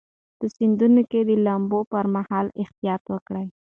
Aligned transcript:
په 0.37 0.45
سیندونو 0.55 1.01
کې 1.11 1.19
د 1.29 1.31
لامبو 1.45 1.79
پر 1.91 2.05
مهال 2.15 2.45
احتیاط 2.61 3.03
وکړئ. 3.11 3.47